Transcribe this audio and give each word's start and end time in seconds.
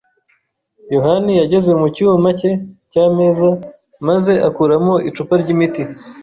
yohani 0.93 1.31
yageze 1.41 1.71
mu 1.79 1.87
cyuma 1.95 2.29
cye 2.39 2.51
cyameza 2.91 3.49
maze 4.07 4.33
akuramo 4.47 4.93
icupa 5.09 5.33
ryimiti. 5.41 5.83